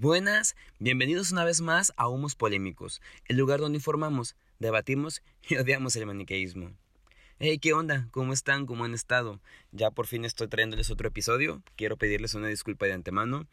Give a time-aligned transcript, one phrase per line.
[0.00, 5.94] buenas, bienvenidos una vez más a Humos Polémicos, el lugar donde informamos, debatimos y odiamos
[5.94, 6.72] el maniqueísmo.
[7.38, 8.08] Hey, ¿qué onda?
[8.10, 8.64] ¿Cómo están?
[8.64, 9.40] ¿Cómo han estado?
[9.72, 11.62] Ya por fin estoy trayéndoles otro episodio.
[11.76, 13.46] Quiero pedirles una disculpa de antemano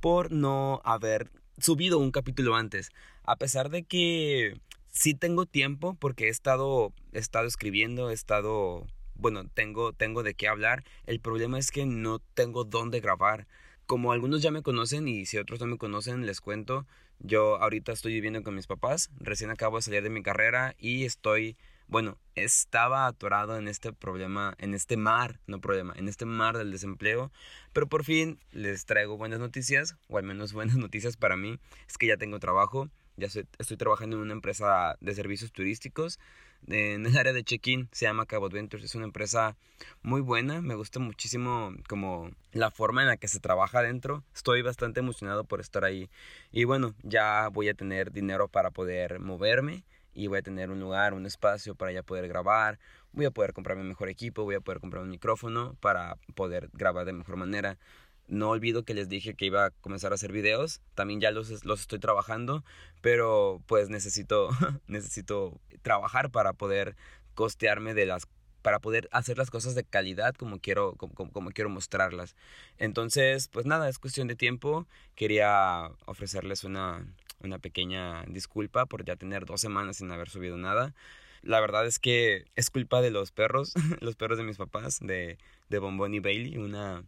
[0.00, 2.90] por no haber subido un capítulo antes.
[3.22, 4.60] A pesar de que
[4.90, 8.88] sí tengo tiempo porque he estado, he estado escribiendo, he estado...
[9.14, 10.82] Bueno, tengo, tengo de qué hablar.
[11.06, 13.46] El problema es que no tengo dónde grabar
[13.86, 16.86] como algunos ya me conocen y si otros no me conocen, les cuento.
[17.18, 21.04] Yo ahorita estoy viviendo con mis papás, recién acabo de salir de mi carrera y
[21.04, 21.56] estoy,
[21.86, 26.72] bueno, estaba atorado en este problema, en este mar, no problema, en este mar del
[26.72, 27.30] desempleo,
[27.72, 31.96] pero por fin les traigo buenas noticias, o al menos buenas noticias para mí, es
[31.96, 33.28] que ya tengo trabajo, ya
[33.58, 36.18] estoy trabajando en una empresa de servicios turísticos
[36.68, 39.56] en el área de check-in, se llama Cabo Ventures, es una empresa
[40.02, 44.62] muy buena, me gusta muchísimo como la forma en la que se trabaja adentro, estoy
[44.62, 46.08] bastante emocionado por estar ahí
[46.50, 50.80] y bueno, ya voy a tener dinero para poder moverme y voy a tener un
[50.80, 52.78] lugar, un espacio para ya poder grabar,
[53.12, 56.70] voy a poder comprar mi mejor equipo, voy a poder comprar un micrófono para poder
[56.72, 57.78] grabar de mejor manera.
[58.32, 61.66] No olvido que les dije que iba a comenzar a hacer videos, también ya los,
[61.66, 62.64] los estoy trabajando,
[63.02, 64.48] pero pues necesito,
[64.86, 66.96] necesito trabajar para poder
[67.34, 68.26] costearme de las
[68.62, 72.34] para poder hacer las cosas de calidad como quiero, como, como, quiero mostrarlas.
[72.78, 74.86] Entonces, pues nada, es cuestión de tiempo.
[75.14, 77.04] Quería ofrecerles una,
[77.40, 80.94] una pequeña disculpa por ya tener dos semanas sin haber subido nada.
[81.42, 85.36] La verdad es que es culpa de los perros, los perros de mis papás, de,
[85.68, 87.04] de Bombón y Bailey, una,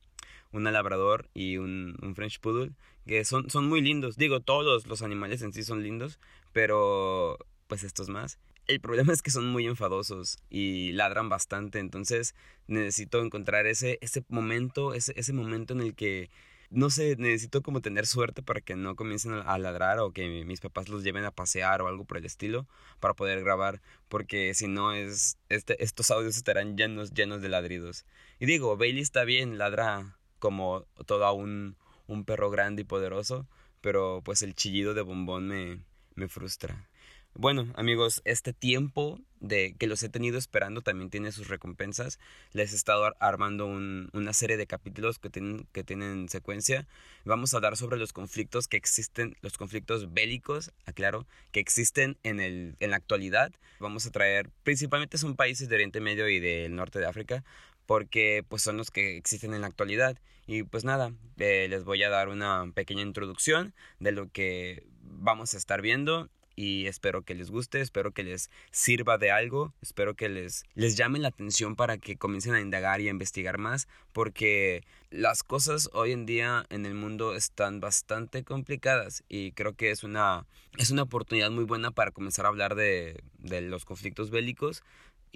[0.55, 2.73] una labrador y un, un, French Poodle,
[3.07, 4.17] que son, son muy lindos.
[4.17, 6.19] Digo, todos los, animales en sí son lindos,
[6.53, 8.39] pero pues estos más.
[8.67, 12.35] El problema es que son muy enfadosos y ladran bastante, entonces
[12.67, 16.31] necesito encontrar ese, ese momento, ese, ese momento en el que
[16.75, 20.61] no sé, necesito como tener suerte para que no comiencen a ladrar o que mis
[20.61, 22.67] papás los lleven a pasear o algo por el estilo
[23.01, 28.05] para poder grabar, porque si no es este, estos audios estarán llenos llenos de ladridos.
[28.41, 31.75] Y digo, Bailey está bien, ladra como todo un,
[32.07, 33.47] un perro grande y poderoso,
[33.81, 35.81] pero pues el chillido de bombón me,
[36.17, 36.87] me frustra.
[37.33, 42.19] Bueno, amigos, este tiempo de que los he tenido esperando también tiene sus recompensas.
[42.53, 46.87] Les he estado armando una serie de capítulos que tienen, que tienen secuencia.
[47.25, 52.39] Vamos a hablar sobre los conflictos que existen, los conflictos bélicos, aclaro, que existen en,
[52.39, 53.51] el, en la actualidad.
[53.81, 57.45] Vamos a traer, principalmente son países de Oriente Medio y del norte de África,
[57.87, 60.19] porque pues son los que existen en la actualidad.
[60.47, 65.55] Y pues nada, eh, les voy a dar una pequeña introducción de lo que vamos
[65.55, 70.15] a estar viendo y espero que les guste, espero que les sirva de algo, espero
[70.15, 73.89] que les, les llame la atención para que comiencen a indagar y a investigar más,
[74.13, 79.91] porque las cosas hoy en día en el mundo están bastante complicadas y creo que
[79.91, 80.47] es una,
[80.79, 84.83] es una oportunidad muy buena para comenzar a hablar de, de los conflictos bélicos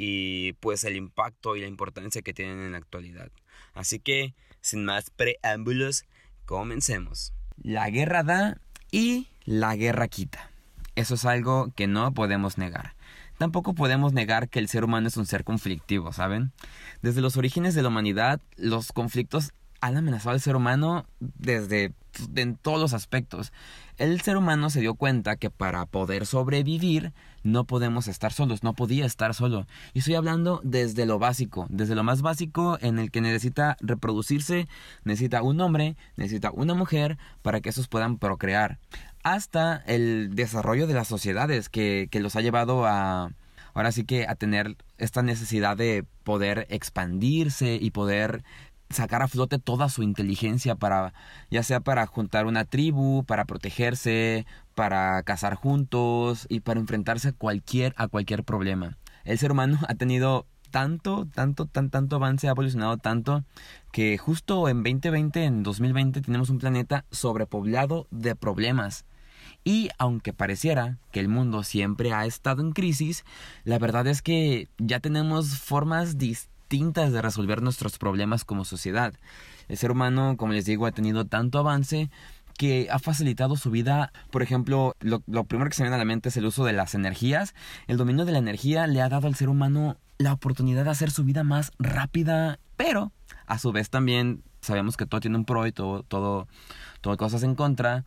[0.01, 3.33] y pues el impacto y la importancia que tienen en la actualidad.
[3.75, 6.05] Así que, sin más preámbulos,
[6.47, 7.33] comencemos.
[7.61, 8.61] La guerra da
[8.93, 10.53] y la guerra quita.
[10.95, 12.95] Eso es algo que no podemos negar.
[13.39, 16.53] Tampoco podemos negar que el ser humano es un ser conflictivo, ¿saben?
[17.03, 21.93] Desde los orígenes de la humanidad, los conflictos han amenazado al ser humano desde
[22.35, 23.53] en todos los aspectos.
[23.97, 27.13] El ser humano se dio cuenta que para poder sobrevivir
[27.43, 29.67] no podemos estar solos, no podía estar solo.
[29.93, 34.69] Y estoy hablando desde lo básico, desde lo más básico en el que necesita reproducirse,
[35.05, 38.79] necesita un hombre, necesita una mujer para que esos puedan procrear
[39.23, 43.33] hasta el desarrollo de las sociedades que, los ha llevado a,
[43.75, 48.45] ahora sí que a tener esta necesidad de poder expandirse y poder
[48.91, 51.13] sacar a flote toda su inteligencia para
[51.51, 57.33] ya sea para juntar una tribu, para protegerse, para cazar juntos y para enfrentarse a
[57.33, 58.97] cualquier a cualquier problema.
[59.25, 63.45] El ser humano ha tenido tanto, tanto, tan, tanto avance, ha evolucionado tanto
[63.93, 69.05] que justo en 2020, en 2020 tenemos un planeta sobrepoblado de problemas.
[69.65, 73.25] Y aunque pareciera que el mundo siempre ha estado en crisis,
[73.65, 79.15] la verdad es que ya tenemos formas distintas de resolver nuestros problemas como sociedad.
[79.69, 82.11] El ser humano, como les digo, ha tenido tanto avance
[82.59, 84.13] que ha facilitado su vida.
[84.31, 86.95] Por ejemplo, lo, primero que se viene a la mente es el uso de las
[86.95, 87.55] energías.
[87.87, 91.11] El dominio de la energía le ha dado al ser humano la oportunidad de hacer
[91.11, 93.13] su vida más rápida, pero
[93.47, 96.49] a su vez también sabemos que todo tiene un pro y todo, todo,
[97.01, 98.05] todo cosas en contra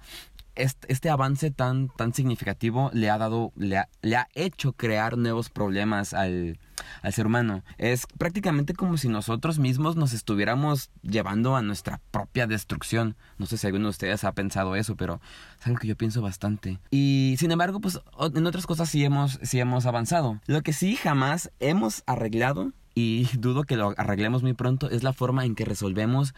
[0.56, 5.50] este, avance tan, tan significativo le ha dado, le ha, le ha hecho crear nuevos
[5.50, 6.60] problemas al,
[7.02, 7.64] al ser humano.
[7.78, 13.16] Es prácticamente como si nosotros mismos nos estuviéramos llevando a nuestra propia destrucción.
[13.38, 15.22] No sé si alguno de ustedes ha pensado eso, pero
[15.60, 16.80] es algo que yo pienso bastante.
[16.90, 20.40] Y sin embargo, pues en otras cosas sí hemos, sí hemos avanzado.
[20.48, 25.14] Lo que sí jamás hemos arreglado, y dudo que lo arreglemos muy pronto, es la
[25.14, 26.34] forma en que resolvemos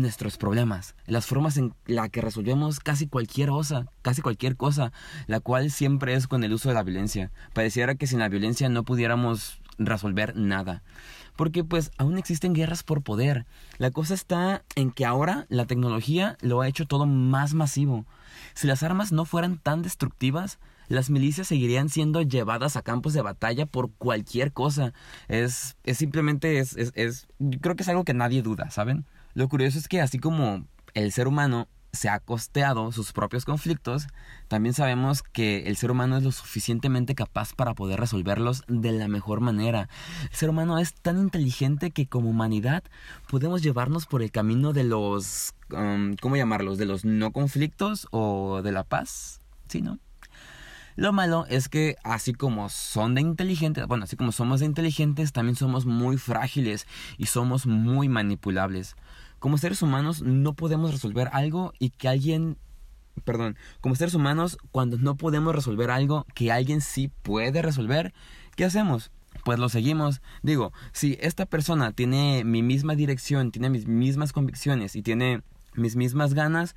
[0.00, 4.92] nuestros problemas, las formas en la que resolvemos casi cualquier cosa, casi cualquier cosa,
[5.26, 7.30] la cual siempre es con el uso de la violencia.
[7.52, 10.82] Pareciera que sin la violencia no pudiéramos resolver nada.
[11.36, 13.46] Porque pues aún existen guerras por poder.
[13.78, 18.06] La cosa está en que ahora la tecnología lo ha hecho todo más masivo.
[18.54, 20.58] Si las armas no fueran tan destructivas,
[20.88, 24.92] las milicias seguirían siendo llevadas a campos de batalla por cualquier cosa.
[25.28, 27.28] Es, es simplemente, es, es,
[27.60, 29.06] creo que es algo que nadie duda, ¿saben?
[29.38, 34.08] Lo curioso es que así como el ser humano se ha costeado sus propios conflictos,
[34.48, 39.06] también sabemos que el ser humano es lo suficientemente capaz para poder resolverlos de la
[39.06, 39.88] mejor manera.
[40.28, 42.82] El ser humano es tan inteligente que como humanidad
[43.28, 46.76] podemos llevarnos por el camino de los, um, ¿cómo llamarlos?
[46.76, 50.00] De los no conflictos o de la paz, ¿sí, no?
[50.98, 55.30] Lo malo es que así como son de inteligentes, bueno, así como somos de inteligentes,
[55.30, 56.88] también somos muy frágiles
[57.18, 58.96] y somos muy manipulables.
[59.38, 62.58] Como seres humanos no podemos resolver algo y que alguien
[63.24, 68.12] perdón, como seres humanos, cuando no podemos resolver algo que alguien sí puede resolver,
[68.56, 69.10] ¿qué hacemos?
[69.44, 70.20] Pues lo seguimos.
[70.42, 75.42] Digo, si esta persona tiene mi misma dirección, tiene mis mismas convicciones y tiene
[75.74, 76.74] mis mismas ganas,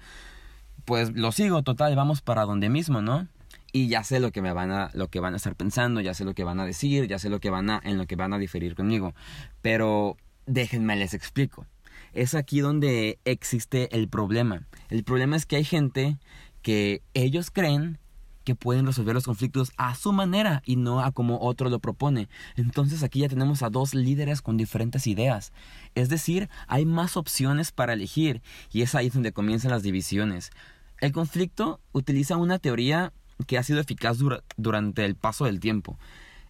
[0.86, 3.28] pues lo sigo, total, vamos para donde mismo, ¿no?
[3.74, 6.14] Y ya sé lo que me van a, lo que van a estar pensando, ya
[6.14, 8.16] sé lo que van a decir, ya sé lo que van a, en lo que
[8.16, 9.14] van a diferir conmigo.
[9.62, 11.66] Pero déjenme les explico
[12.14, 14.68] es aquí donde existe el problema.
[14.90, 16.18] El problema es que hay gente
[16.62, 18.00] que ellos creen
[18.44, 22.28] que pueden resolver los conflictos a su manera y no a como otro lo propone.
[22.56, 25.54] Entonces aquí ya tenemos a dos líderes con diferentes ideas.
[25.96, 28.42] Es decir, hay más opciones para elegir
[28.72, 30.52] y es ahí donde comienzan las divisiones.
[31.00, 33.14] El conflicto utiliza una teoría
[33.48, 34.18] que ha sido eficaz
[34.58, 35.98] durante el paso del tiempo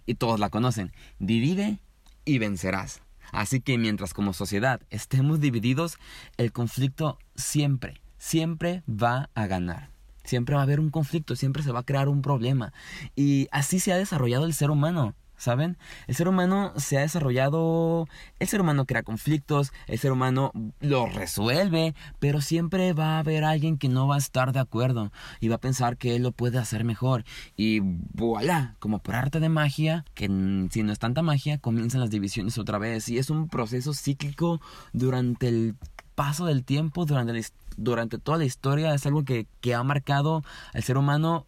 [0.05, 0.91] y todos la conocen.
[1.19, 1.79] Divide
[2.25, 3.01] y vencerás.
[3.31, 5.97] Así que mientras como sociedad estemos divididos,
[6.37, 9.89] el conflicto siempre, siempre va a ganar.
[10.23, 12.73] Siempre va a haber un conflicto, siempre se va a crear un problema.
[13.15, 15.15] Y así se ha desarrollado el ser humano.
[15.41, 15.77] ¿Saben?
[16.05, 18.07] El ser humano se ha desarrollado,
[18.37, 23.43] el ser humano crea conflictos, el ser humano los resuelve, pero siempre va a haber
[23.43, 26.31] alguien que no va a estar de acuerdo y va a pensar que él lo
[26.31, 27.23] puede hacer mejor.
[27.57, 30.27] Y voilà, como por arte de magia, que
[30.69, 34.61] si no es tanta magia, comienzan las divisiones otra vez y es un proceso cíclico
[34.93, 35.75] durante el
[36.13, 37.43] paso del tiempo, durante,
[37.77, 40.43] durante toda la historia, es algo que, que ha marcado
[40.75, 41.47] al ser humano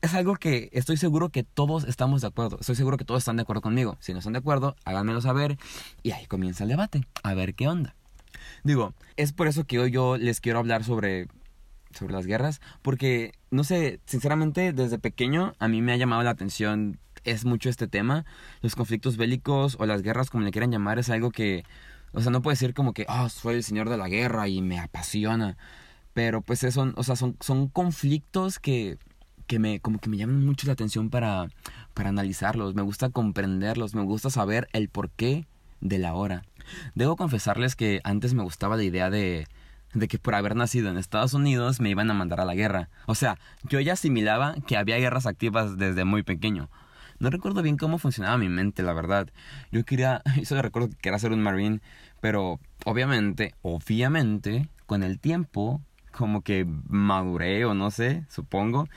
[0.00, 2.58] es algo que estoy seguro que todos estamos de acuerdo.
[2.60, 3.96] Estoy seguro que todos están de acuerdo conmigo.
[4.00, 5.58] Si no están de acuerdo, háganmelo saber
[6.02, 7.02] y ahí comienza el debate.
[7.22, 7.94] A ver qué onda.
[8.64, 11.28] Digo, es por eso que hoy yo les quiero hablar sobre
[11.94, 16.30] sobre las guerras, porque no sé, sinceramente desde pequeño a mí me ha llamado la
[16.30, 18.26] atención es mucho este tema,
[18.60, 21.64] los conflictos bélicos o las guerras como le quieran llamar es algo que
[22.12, 24.62] o sea, no puede ser como que, oh, soy el señor de la guerra y
[24.62, 25.56] me apasiona.
[26.14, 28.98] Pero pues son, o sea, son, son conflictos que
[29.48, 31.48] que me, como que me llaman mucho la atención para,
[31.94, 35.48] para analizarlos, me gusta comprenderlos, me gusta saber el porqué
[35.80, 36.44] de la hora.
[36.94, 39.48] Debo confesarles que antes me gustaba la idea de,
[39.94, 42.90] de que por haber nacido en Estados Unidos me iban a mandar a la guerra.
[43.06, 46.68] O sea, yo ya asimilaba que había guerras activas desde muy pequeño.
[47.18, 49.28] No recuerdo bien cómo funcionaba mi mente, la verdad.
[49.72, 51.80] Yo quería, eso recuerdo que quería ser un marine,
[52.20, 55.80] pero obviamente, obviamente, con el tiempo,
[56.12, 58.88] como que maduré o no sé, supongo,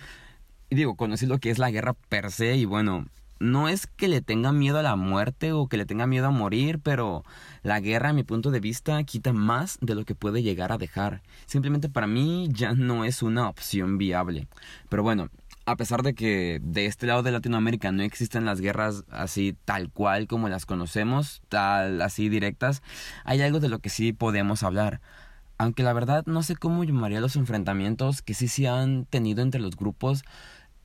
[0.71, 3.05] y digo, conocí lo que es la guerra per se y bueno,
[3.39, 6.31] no es que le tenga miedo a la muerte o que le tenga miedo a
[6.31, 7.25] morir, pero
[7.61, 10.77] la guerra, a mi punto de vista, quita más de lo que puede llegar a
[10.77, 11.23] dejar.
[11.45, 14.47] Simplemente para mí ya no es una opción viable.
[14.87, 15.29] Pero bueno,
[15.65, 19.89] a pesar de que de este lado de Latinoamérica no existen las guerras así tal
[19.89, 22.81] cual como las conocemos, tal así directas,
[23.25, 25.01] hay algo de lo que sí podemos hablar.
[25.61, 29.61] Aunque la verdad no sé cómo llamaría los enfrentamientos que sí se han tenido entre
[29.61, 30.23] los grupos,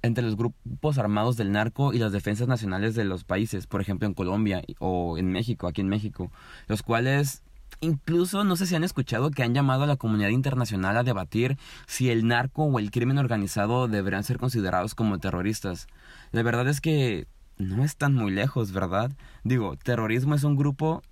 [0.06, 4.06] entre los grupos armados del narco y las defensas nacionales de los países, por ejemplo
[4.06, 6.30] en Colombia o en México, aquí en México,
[6.68, 7.42] los cuales
[7.80, 11.58] incluso no sé si han escuchado que han llamado a la comunidad internacional a debatir
[11.86, 15.86] si el narco o el crimen organizado deberían ser considerados como terroristas.
[16.32, 17.26] La verdad es que
[17.58, 19.10] no están muy lejos, ¿verdad?
[19.44, 21.02] Digo, terrorismo es un grupo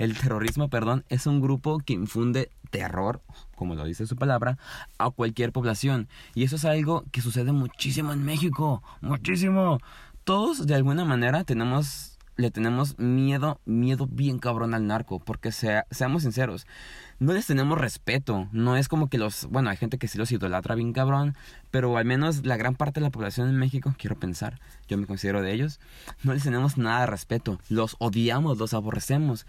[0.00, 3.20] el terrorismo, perdón, es un grupo que infunde terror,
[3.54, 4.56] como lo dice su palabra,
[4.96, 6.08] a cualquier población.
[6.34, 9.78] Y eso es algo que sucede muchísimo en México, muchísimo.
[10.24, 16.22] Todos de alguna manera tenemos le tenemos miedo, miedo bien cabrón al narco, porque seamos
[16.22, 16.66] sinceros,
[17.18, 20.32] no les tenemos respeto, no es como que los, bueno, hay gente que sí los
[20.32, 21.36] idolatra bien cabrón,
[21.70, 25.06] pero al menos la gran parte de la población en México, quiero pensar, yo me
[25.06, 25.80] considero de ellos,
[26.22, 29.46] no les tenemos nada de respeto, los odiamos, los aborrecemos.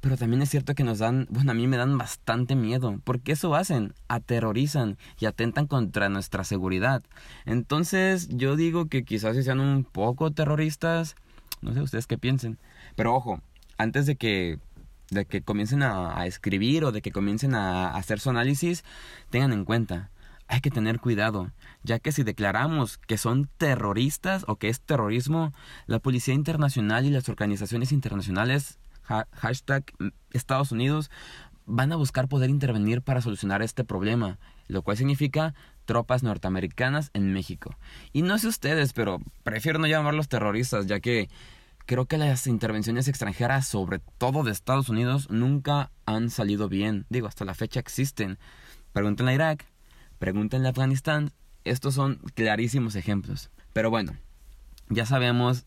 [0.00, 3.32] Pero también es cierto que nos dan, bueno, a mí me dan bastante miedo, porque
[3.32, 7.02] eso hacen, aterrorizan y atentan contra nuestra seguridad.
[7.44, 11.16] Entonces yo digo que quizás sean un poco terroristas,
[11.60, 12.58] no sé ustedes qué piensen.
[12.96, 13.42] Pero ojo,
[13.76, 14.58] antes de que,
[15.10, 18.84] de que comiencen a, escribir o de que comiencen a hacer su análisis,
[19.28, 20.10] tengan en cuenta,
[20.48, 21.52] hay que tener cuidado,
[21.84, 25.52] ya que si declaramos que son terroristas o que es terrorismo,
[25.86, 28.79] la Policía Internacional y las organizaciones internacionales
[29.32, 29.84] hashtag
[30.32, 31.10] Estados Unidos
[31.66, 37.32] van a buscar poder intervenir para solucionar este problema, lo cual significa tropas norteamericanas en
[37.32, 37.76] México.
[38.12, 41.28] Y no sé ustedes, pero prefiero no llamarlos terroristas, ya que
[41.86, 47.06] creo que las intervenciones extranjeras, sobre todo de Estados Unidos, nunca han salido bien.
[47.08, 48.38] Digo, hasta la fecha existen.
[48.92, 49.66] Pregúntenle a Irak,
[50.18, 51.32] pregúntenle a Afganistán,
[51.64, 53.50] estos son clarísimos ejemplos.
[53.72, 54.12] Pero bueno,
[54.88, 55.66] ya sabemos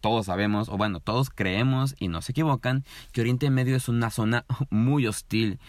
[0.00, 4.10] todos sabemos, o bueno, todos creemos y no se equivocan, que Oriente Medio es una
[4.10, 5.60] zona muy hostil.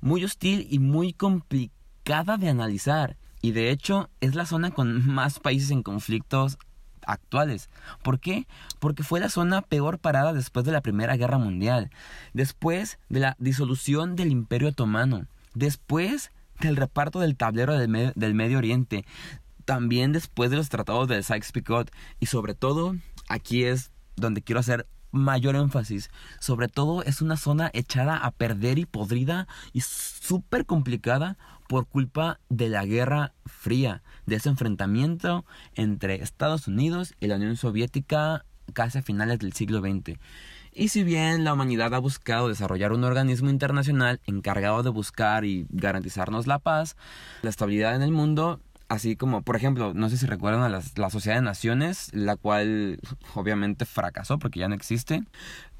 [0.00, 3.16] Muy hostil y muy complicada de analizar.
[3.40, 6.58] Y de hecho es la zona con más países en conflictos
[7.06, 7.70] actuales.
[8.02, 8.46] ¿Por qué?
[8.78, 11.90] Porque fue la zona peor parada después de la Primera Guerra Mundial,
[12.34, 16.30] después de la disolución del Imperio Otomano, después
[16.60, 19.06] del reparto del tablero del, del Medio Oriente,
[19.64, 21.90] también después de los tratados de Sykes-Picot
[22.20, 22.96] y sobre todo
[23.28, 26.10] aquí es donde quiero hacer mayor énfasis.
[26.40, 32.40] Sobre todo es una zona echada a perder y podrida y súper complicada por culpa
[32.48, 35.44] de la Guerra Fría, de ese enfrentamiento
[35.74, 40.18] entre Estados Unidos y la Unión Soviética casi a finales del siglo XX.
[40.72, 45.66] Y si bien la humanidad ha buscado desarrollar un organismo internacional encargado de buscar y
[45.70, 46.96] garantizarnos la paz,
[47.42, 51.10] la estabilidad en el mundo, Así como, por ejemplo, no sé si recuerdan a la
[51.10, 53.00] Sociedad de Naciones, la cual
[53.34, 55.22] obviamente fracasó porque ya no existe.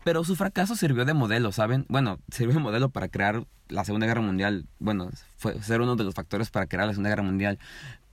[0.05, 1.87] Pero su fracaso sirvió de modelo, ¿saben?
[1.89, 4.67] Bueno, sirvió de modelo para crear la Segunda Guerra Mundial.
[4.79, 7.59] Bueno, fue ser uno de los factores para crear la Segunda Guerra Mundial.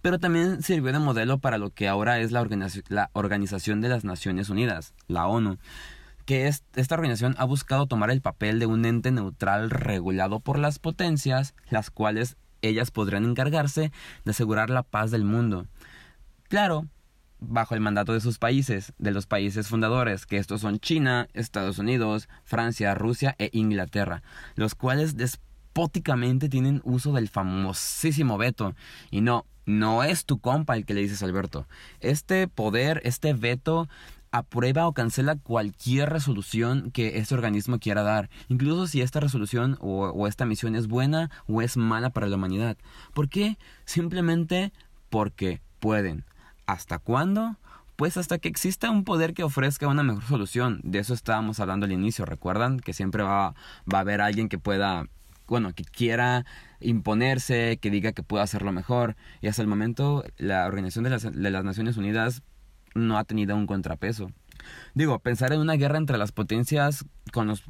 [0.02, 2.48] Pero también sirvió de modelo para lo que ahora es la,
[2.90, 5.58] la Organización de las Naciones Unidas, la ONU
[6.26, 10.80] que esta organización ha buscado tomar el papel de un ente neutral regulado por las
[10.80, 12.36] potencias, las cuales
[12.68, 13.92] ellas podrán encargarse
[14.24, 15.68] de asegurar la paz del mundo.
[16.48, 16.88] Claro,
[17.40, 21.80] bajo el mandato de sus países, de los países fundadores, que estos son China, Estados
[21.80, 24.24] Unidos, Francia, Rusia e Inglaterra,
[24.56, 28.76] los cuales despóticamente tienen uso del famosísimo veto.
[29.12, 31.68] Y no, no es tu compa el que le dices Alberto.
[32.00, 33.90] Este poder, este veto
[34.38, 40.28] aprueba o cancela cualquier resolución que este organismo quiera dar, incluso si esta resolución o,
[40.28, 42.78] esta misión es buena o es mala para la humanidad.
[43.14, 43.58] ¿Por qué?
[43.86, 44.74] Simplemente
[45.10, 46.26] porque pueden.
[46.66, 47.56] ¿Hasta cuándo?
[47.96, 50.82] Pues hasta que exista un poder que ofrezca una mejor solución.
[50.84, 52.80] De eso estábamos hablando al inicio, ¿recuerdan?
[52.80, 53.54] Que siempre va, a
[53.98, 55.06] haber alguien que pueda,
[55.48, 56.46] bueno, que quiera
[56.82, 59.16] imponerse, que diga que pueda hacerlo mejor.
[59.42, 62.44] Y hasta el momento la Organización de las Naciones Unidas
[62.96, 64.32] no ha tenido un contrapeso.
[64.96, 67.64] Digo, pensar en una guerra entre las potencias con los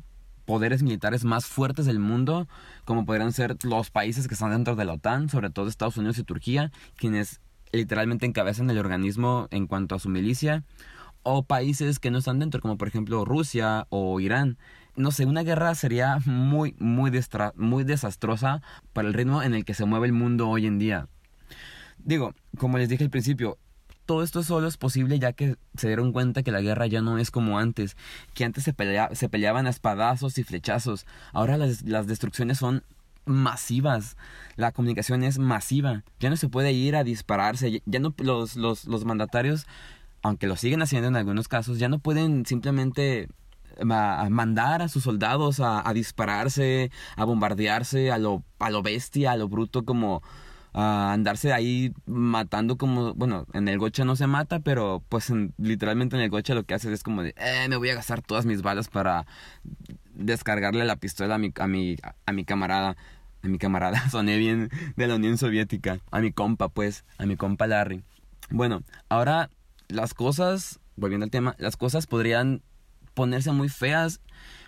[0.46, 2.48] poderes militares más fuertes del mundo,
[2.86, 6.20] como podrían ser los países que están dentro de la OTAN, sobre todo Estados Unidos
[6.20, 7.42] y Turquía, quienes
[7.72, 10.64] literalmente encabezan el organismo en cuanto a su milicia,
[11.24, 14.58] o países que no están dentro, como por ejemplo Rusia o Irán.
[14.96, 17.12] No sé, una guerra sería muy, muy,
[17.56, 18.62] muy desastrosa
[18.94, 21.08] para el ritmo en el que se mueve el mundo hoy en día.
[21.98, 23.58] Digo, como les dije al principio,
[24.06, 27.18] todo esto solo es posible ya que se dieron cuenta que la guerra ya no
[27.18, 27.98] es como antes,
[28.34, 28.76] que antes se,
[29.14, 32.84] se peleaban a espadazos y flechazos, ahora las, las destrucciones son
[33.26, 34.18] masivas,
[34.56, 38.86] la comunicación es masiva, ya no se puede ir a dispararse, ya no los, los,
[38.86, 39.66] los mandatarios,
[40.22, 43.28] aunque lo siguen haciendo en algunos casos, ya no pueden simplemente
[43.84, 49.38] mandar a sus soldados a, a, dispararse, a bombardearse a lo, a lo bestia, a
[49.38, 50.24] lo bruto como
[50.78, 56.18] a andarse ahí matando como, bueno, en el gocha no se mata, pero pues literalmente
[56.18, 58.46] en el gocha lo que hace es como de, eh, me voy a gastar todas
[58.46, 59.26] mis balas para
[60.14, 62.98] descargarle la pistola a mi, a mi, a mi camarada.
[63.42, 66.00] A mi camarada, soné bien de la Unión Soviética.
[66.12, 68.04] A mi compa, pues, a mi compa Larry.
[68.50, 69.52] Bueno, ahora
[69.88, 72.64] las cosas, volviendo al tema, las cosas podrían
[73.14, 74.20] ponerse muy feas,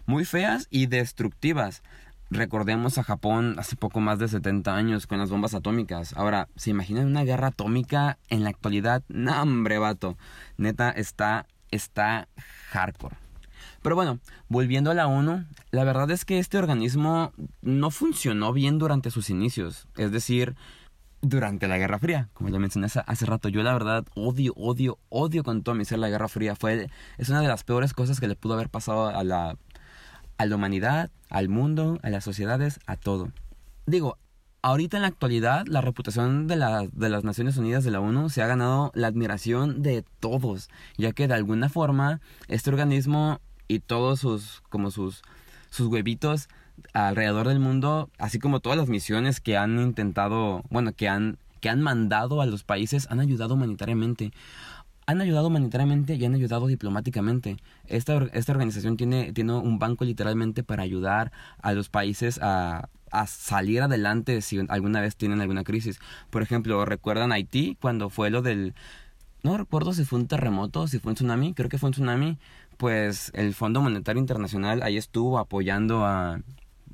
[0.05, 1.81] muy feas y destructivas.
[2.29, 6.13] Recordemos a Japón hace poco más de 70 años con las bombas atómicas.
[6.17, 9.03] Ahora, ¿se imaginan una guerra atómica en la actualidad?
[9.07, 10.17] No, hombre, vato.
[10.57, 12.27] Neta, está, está
[12.71, 13.15] hardcore.
[13.81, 14.19] Pero bueno,
[14.49, 17.31] volviendo a la ONU, la verdad es que este organismo
[17.61, 19.87] no funcionó bien durante sus inicios.
[19.95, 20.55] Es decir,
[21.21, 23.49] durante la Guerra Fría, como lo mencioné hace rato.
[23.49, 26.55] Yo la verdad odio, odio, odio con todo mi ser la Guerra Fría.
[26.55, 29.57] Fue, es una de las peores cosas que le pudo haber pasado a la,
[30.37, 33.31] a la humanidad, al mundo, a las sociedades, a todo.
[33.85, 34.17] Digo,
[34.61, 38.29] ahorita en la actualidad la reputación de, la, de las Naciones Unidas de la ONU
[38.29, 43.79] se ha ganado la admiración de todos, ya que de alguna forma este organismo y
[43.79, 45.21] todos sus, como sus,
[45.69, 46.49] sus huevitos
[46.93, 51.69] alrededor del mundo, así como todas las misiones que han intentado, bueno, que han, que
[51.69, 54.31] han mandado a los países, han ayudado humanitariamente.
[55.07, 57.57] Han ayudado humanitariamente y han ayudado diplomáticamente.
[57.87, 63.27] Esta, esta organización tiene, tiene un banco literalmente para ayudar a los países a, a
[63.27, 65.99] salir adelante si alguna vez tienen alguna crisis.
[66.29, 68.73] Por ejemplo, ¿recuerdan Haití cuando fue lo del...
[69.43, 72.37] No recuerdo si fue un terremoto, si fue un tsunami, creo que fue un tsunami,
[72.77, 76.41] pues el Fondo Monetario Internacional ahí estuvo apoyando a,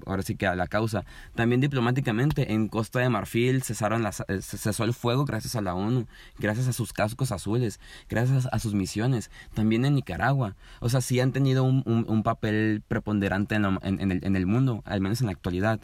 [0.06, 1.06] ahora sí que a la causa.
[1.36, 5.76] También diplomáticamente, en Costa de Marfil cesaron las, eh, cesó el fuego gracias a la
[5.76, 6.08] ONU,
[6.40, 7.80] gracias a sus cascos azules,
[8.10, 9.32] gracias a sus misiones.
[9.54, 10.56] También en Nicaragua.
[10.80, 14.82] O sea, sí han tenido un, un, papel preponderante en, en, el, en el mundo,
[14.86, 15.80] al menos en la actualidad.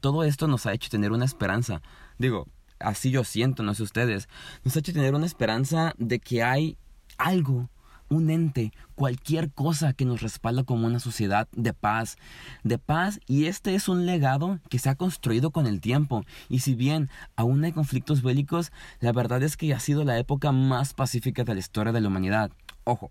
[0.00, 1.82] Todo esto nos ha hecho tener una esperanza.
[2.18, 4.28] Digo, así yo siento, no sé ustedes.
[4.64, 6.76] Nos ha hecho tener una esperanza de que hay
[7.18, 7.68] algo
[8.16, 12.16] un ente, cualquier cosa que nos respalda como una sociedad de paz,
[12.62, 16.60] de paz y este es un legado que se ha construido con el tiempo y
[16.60, 20.94] si bien aún hay conflictos bélicos, la verdad es que ha sido la época más
[20.94, 22.50] pacífica de la historia de la humanidad.
[22.84, 23.10] Ojo,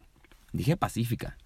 [0.52, 1.38] dije pacífica,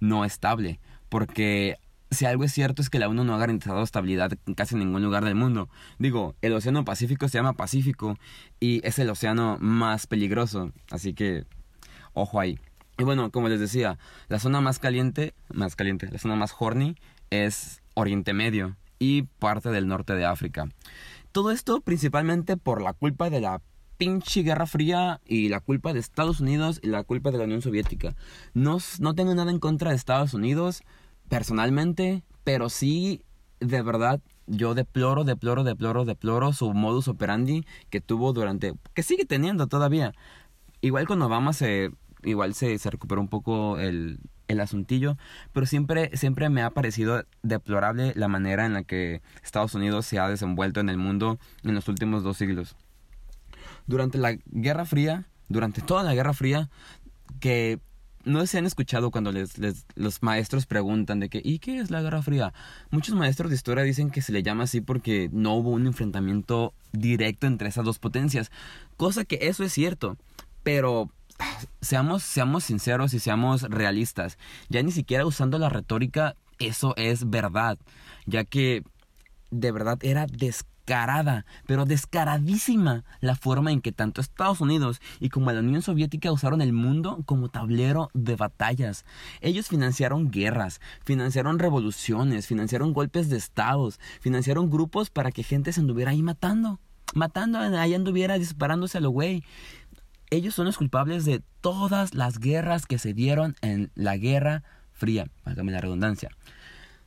[0.00, 1.78] no estable, porque
[2.12, 5.02] si algo es cierto es que la ONU no ha garantizado estabilidad en casi ningún
[5.02, 5.68] lugar del mundo.
[5.98, 8.18] Digo, el Océano Pacífico se llama Pacífico
[8.60, 11.44] y es el océano más peligroso, así que
[12.12, 12.58] ojo ahí.
[12.98, 16.96] Y bueno, como les decía, la zona más caliente, más caliente, la zona más horny
[17.30, 20.68] es Oriente Medio y parte del norte de África.
[21.32, 23.62] Todo esto principalmente por la culpa de la
[23.96, 27.62] pinche Guerra Fría y la culpa de Estados Unidos y la culpa de la Unión
[27.62, 28.14] Soviética.
[28.52, 30.82] No, no tengo nada en contra de Estados Unidos
[31.28, 33.22] personalmente, pero sí,
[33.60, 39.24] de verdad, yo deploro, deploro, deploro, deploro su modus operandi que tuvo durante, que sigue
[39.24, 40.12] teniendo todavía.
[40.80, 41.92] Igual con Obama se
[42.24, 45.16] igual se, se recuperó un poco el, el asuntillo,
[45.52, 50.18] pero siempre, siempre me ha parecido deplorable la manera en la que Estados Unidos se
[50.18, 52.76] ha desenvuelto en el mundo en los últimos dos siglos.
[53.86, 56.70] Durante la Guerra Fría, durante toda la Guerra Fría,
[57.40, 57.80] que
[58.24, 61.90] no se han escuchado cuando les, les, los maestros preguntan de que ¿y qué es
[61.90, 62.52] la Guerra Fría?
[62.90, 66.72] Muchos maestros de historia dicen que se le llama así porque no hubo un enfrentamiento
[66.92, 68.52] directo entre esas dos potencias,
[68.96, 70.16] cosa que eso es cierto,
[70.62, 71.10] pero
[71.80, 74.38] seamos, seamos sinceros y seamos realistas.
[74.68, 77.78] Ya ni siquiera usando la retórica, eso es verdad.
[78.26, 78.82] Ya que
[79.50, 85.52] de verdad era descarada, pero descaradísima la forma en que tanto Estados Unidos y como
[85.52, 89.04] la Unión Soviética usaron el mundo como tablero de batallas.
[89.40, 95.80] Ellos financiaron guerras, financiaron revoluciones, financiaron golpes de estados, financiaron grupos para que gente se
[95.80, 96.80] anduviera ahí matando.
[97.14, 99.44] Matando, ahí anduviera disparándose a lo güey
[100.32, 105.26] ellos son los culpables de todas las guerras que se dieron en la Guerra Fría,
[105.44, 106.30] válgame la redundancia.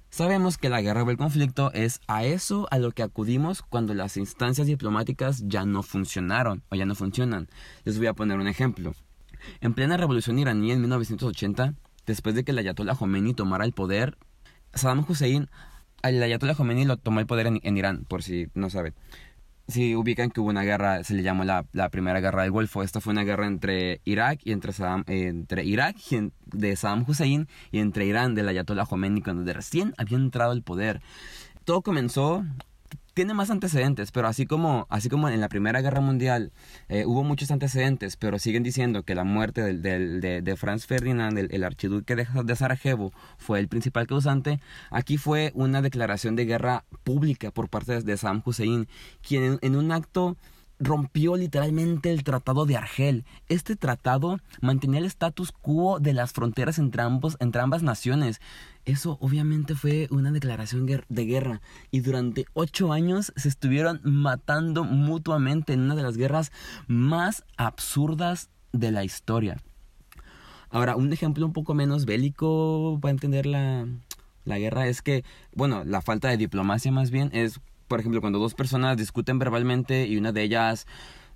[0.09, 3.95] Sabemos que la guerra o el conflicto es a eso a lo que acudimos cuando
[3.95, 7.49] las instancias diplomáticas ya no funcionaron o ya no funcionan.
[7.83, 8.93] Les voy a poner un ejemplo.
[9.59, 11.73] En plena revolución iraní en 1980,
[12.05, 14.17] después de que el Ayatollah Khomeini tomara el poder,
[14.73, 15.49] Saddam Hussein,
[16.03, 18.93] el Ayatollah Khomeini lo tomó el poder en, en Irán, por si no saben
[19.67, 22.83] si ubican que hubo una guerra, se le llamó la, la, primera guerra del Golfo.
[22.83, 25.97] Esta fue una guerra entre Irak y entre Saddam, entre Irak
[26.45, 31.01] de Saddam Hussein y entre Irán del Ayatollah Khomeini cuando recién había entrado el poder.
[31.63, 32.45] Todo comenzó
[33.13, 36.51] tiene más antecedentes, pero así como, así como en la Primera Guerra Mundial
[36.89, 40.85] eh, hubo muchos antecedentes, pero siguen diciendo que la muerte del, del, de, de, Franz
[40.85, 44.59] Ferdinand, el, archiduque de, de, Sarajevo, fue el principal causante,
[44.91, 48.87] aquí fue una declaración de guerra pública por parte de Saddam Hussein,
[49.21, 50.37] quien en un acto
[50.79, 53.25] rompió literalmente el Tratado de Argel.
[53.47, 58.41] Este tratado mantenía el status quo de las fronteras entre, ambos, entre ambas naciones.
[58.85, 61.61] Eso obviamente fue una declaración de guerra
[61.91, 66.51] y durante ocho años se estuvieron matando mutuamente en una de las guerras
[66.87, 69.57] más absurdas de la historia.
[70.69, 73.87] Ahora, un ejemplo un poco menos bélico para entender la,
[74.43, 78.39] la guerra es que, bueno, la falta de diplomacia más bien es por ejemplo, cuando
[78.39, 80.87] dos personas discuten verbalmente y una de ellas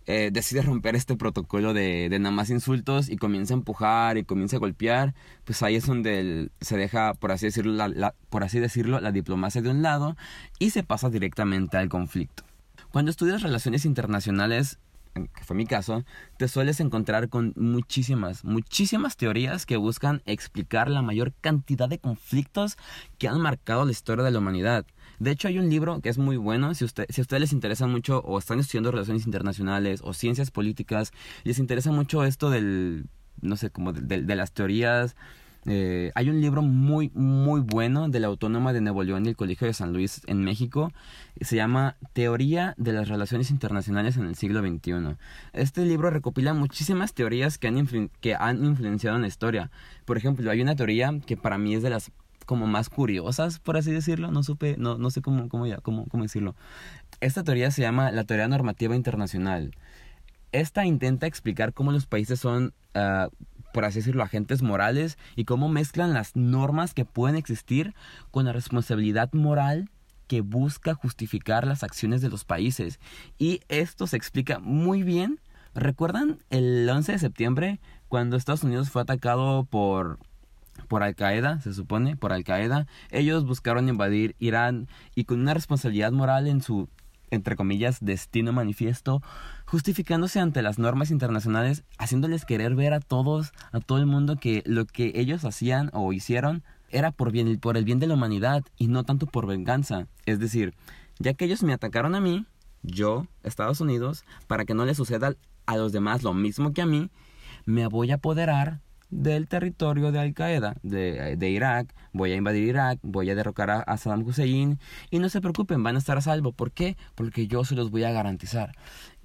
[0.05, 4.23] eh, decide romper este protocolo de, de, nada más insultos y comienza a empujar y
[4.23, 5.13] comienza a golpear,
[5.45, 9.61] pues ahí es donde se deja, por así, decirlo, la, por así decirlo, la diplomacia
[9.61, 10.17] de un lado
[10.57, 12.43] y se pasa directamente al conflicto.
[12.91, 14.79] Cuando estudias relaciones internacionales,
[15.13, 16.03] que fue mi caso,
[16.37, 22.77] te sueles encontrar con muchísimas, muchísimas teorías que buscan explicar la mayor cantidad de conflictos
[23.17, 24.85] que han marcado la historia de la humanidad.
[25.19, 27.53] De hecho, hay un libro que es muy bueno, si, usted, si a ustedes les
[27.53, 31.11] interesa mucho o están estudiando relaciones internacionales o ciencias políticas,
[31.43, 33.07] les interesa mucho esto del,
[33.41, 35.15] no sé, como de, las teorías
[35.65, 39.35] eh, hay un libro muy, muy bueno de la Autónoma de Nuevo León y el
[39.35, 40.91] Colegio de San Luis en México.
[41.41, 45.17] Se llama Teoría de las Relaciones Internacionales en el siglo XXI.
[45.53, 49.69] Este libro recopila muchísimas teorías que han, que han influenciado en la historia.
[50.05, 52.11] Por ejemplo, hay una teoría que para mí es de las
[52.49, 54.31] como más curiosas, por así decirlo.
[54.31, 56.55] No supe, no, no sé cómo, cómo, cómo, cómo decirlo.
[57.21, 59.75] Esta teoría se llama la teoría normativa internacional.
[60.51, 63.29] Esta intenta explicar cómo los países son uh,
[63.71, 67.93] por así decirlo, agentes morales y cómo mezclan las normas que pueden existir
[68.31, 69.91] con la responsabilidad moral
[70.25, 72.99] que busca justificar las acciones de los países.
[73.37, 75.39] Y esto se explica muy bien.
[75.75, 80.17] ¿Recuerdan el 11 de septiembre cuando Estados Unidos fue atacado por
[80.87, 82.87] por Al Qaeda, se supone, por Al Qaeda.
[83.11, 86.89] Ellos buscaron invadir Irán y con una responsabilidad moral en su
[87.31, 89.21] entre comillas, destino manifiesto,
[89.65, 94.63] justificándose ante las normas internacionales, haciéndoles querer ver a todos, a todo el mundo, que
[94.65, 98.63] lo que ellos hacían o hicieron era por, bien, por el bien de la humanidad
[98.77, 100.07] y no tanto por venganza.
[100.25, 100.73] Es decir,
[101.19, 102.45] ya que ellos me atacaron a mí,
[102.81, 106.87] yo, Estados Unidos, para que no le suceda a los demás lo mismo que a
[106.87, 107.11] mí,
[107.65, 112.67] me voy a apoderar del territorio de Al Qaeda, de, de, Irak, voy a invadir
[112.67, 116.21] Irak, voy a derrocar a, Saddam Hussein y no se preocupen, van a estar a
[116.21, 116.51] salvo.
[116.51, 116.97] ¿Por qué?
[117.15, 118.75] Porque yo se los voy a garantizar.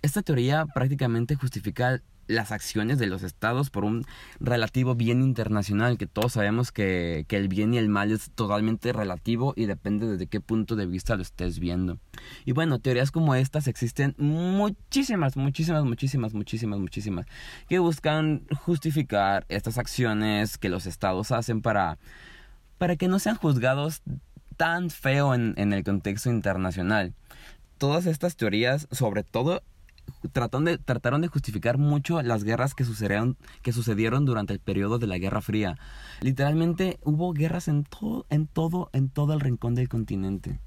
[0.03, 4.05] Esta teoría prácticamente justifica las acciones de los estados por un
[4.41, 8.93] relativo bien internacional, que todos sabemos que, que, el bien y el mal es totalmente
[8.93, 11.99] relativo y depende desde qué punto de vista lo estés viendo.
[12.45, 17.27] Y bueno, teorías como estas existen muchísimas, muchísimas, muchísimas, muchísimas, muchísimas,
[17.69, 21.99] que buscan justificar estas acciones que los estados hacen para,
[22.79, 24.03] para que no sean juzgados
[24.57, 27.15] tan feo en, en el contexto internacional.
[27.79, 29.63] Todas estas teorías, sobre todo
[30.33, 34.99] trataron de, trataron de justificar mucho las guerras que sucedieron, que sucedieron durante el periodo
[34.99, 35.77] de la Guerra Fría.
[36.21, 40.61] Literalmente hubo guerras en todo, en todo, en todo el rincón del continente.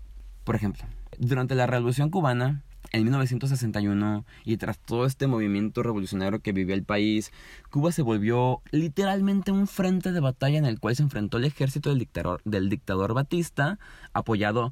[0.43, 0.85] Por ejemplo,
[1.17, 6.83] durante la Revolución Cubana, en 1961, y tras todo este movimiento revolucionario que vivió el
[6.83, 7.31] país,
[7.69, 11.89] Cuba se volvió literalmente un frente de batalla en el cual se enfrentó el ejército
[11.89, 13.77] del dictador, del dictador Batista,
[14.13, 14.71] apoyado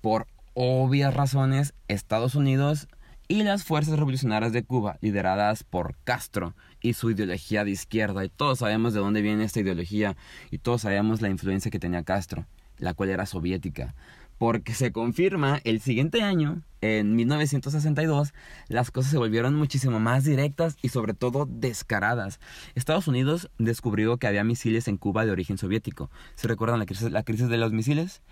[0.00, 2.88] por obvias razones Estados Unidos
[3.28, 8.24] y las fuerzas revolucionarias de Cuba, lideradas por Castro y su ideología de izquierda.
[8.24, 10.16] Y todos sabemos de dónde viene esta ideología
[10.50, 12.46] y todos sabemos la influencia que tenía Castro,
[12.78, 13.94] la cual era soviética.
[14.38, 18.34] Porque se confirma el siguiente año, en 1962,
[18.68, 22.38] las cosas se volvieron muchísimo más directas y sobre todo descaradas.
[22.74, 26.10] Estados Unidos descubrió que había misiles en Cuba de origen soviético.
[26.34, 28.22] ¿Se recuerdan la crisis, la crisis de los misiles?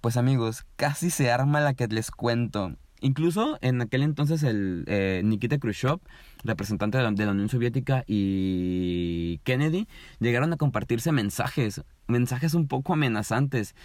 [0.00, 2.76] Pues amigos, casi se arma la que les cuento.
[3.00, 6.00] Incluso en aquel entonces el eh, Nikita Khrushchev,
[6.44, 9.86] representante de la, Unión Soviética, y Kennedy
[10.18, 13.76] llegaron a compartirse mensajes, mensajes un poco amenazantes.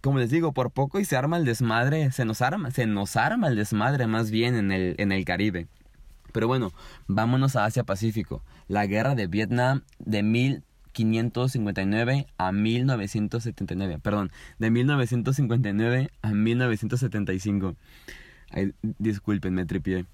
[0.00, 3.16] Como les digo, por poco y se arma el desmadre, se nos arma, se nos
[3.16, 5.68] arma el desmadre más bien en el, en el Caribe.
[6.32, 6.72] Pero bueno,
[7.06, 8.42] vámonos a Asia Pacífico.
[8.66, 17.76] La guerra de Vietnam de 1559 a 1979, perdón, de 1959 a 1975.
[18.50, 20.06] Ay, discúlpenme, tripié.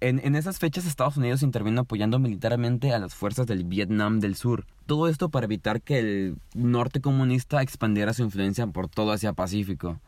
[0.00, 4.34] En, en, esas fechas Estados Unidos intervino apoyando militarmente a las fuerzas del Vietnam del
[4.34, 4.66] Sur.
[4.86, 10.00] Todo esto para evitar que el norte comunista expandiera su influencia por todo Asia Pacífico.